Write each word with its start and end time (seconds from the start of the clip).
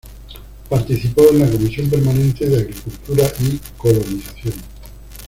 Participó 0.67 1.27
de 1.31 1.37
la 1.37 1.47
comisión 1.51 1.87
permanente 1.87 2.49
de 2.49 2.57
Agricultura 2.57 3.29
y 3.39 3.59
Colonización. 3.77 4.55